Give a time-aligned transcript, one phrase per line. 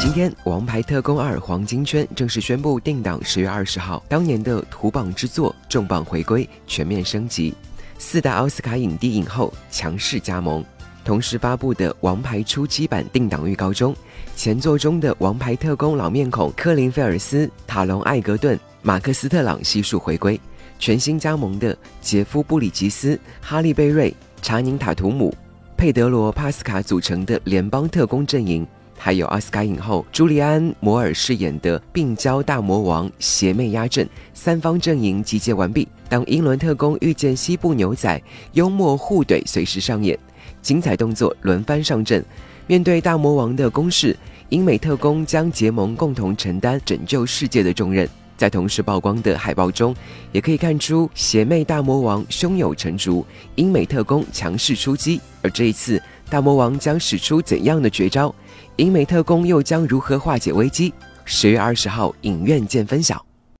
[0.00, 4.00] 今天，《王牌特工二：黄金圈》正式宣布定档十月二十号。
[4.08, 7.52] 当年的土榜之作重磅回归，全面升级，
[7.98, 10.64] 四大奥斯卡影帝影后强势加盟。
[11.04, 13.94] 同时发布的《王牌》初期版定档预告中，
[14.36, 20.40] 前作中的王牌特工老面孔科林·菲尔斯、塔隆·艾格顿、马克·斯特朗悉数回归。
[20.78, 25.34] 全新加盟的杰夫·布里吉斯、哈利·贝瑞、查宁·塔图姆、
[25.76, 28.64] 佩德罗·帕斯卡组成的联邦特工阵营，
[28.98, 35.86] 还有奥斯卡影后朱利安·摩尔饰演的病娇大魔王邪魅压阵，三方阵营集结完毕。
[36.08, 38.20] 当英伦特工遇见西部牛仔，
[38.52, 40.18] 幽默互怼随时上演，
[40.60, 42.24] 精彩动作轮番上阵。
[42.66, 44.14] 面对大魔王的攻势，
[44.48, 48.06] 英美特工将结盟，共同承担拯救世界的重任。
[48.36, 49.94] 在同时曝光的海报中，
[50.30, 53.26] 也可以看出邪魅大魔王胸有成竹，
[53.56, 55.20] 英美特工强势出击。
[55.42, 58.34] 而这一次，大魔王将使出怎样的绝招？
[58.76, 60.92] 英美特工又将如何化解危机？
[61.24, 63.27] 十月二十号，影院见分晓。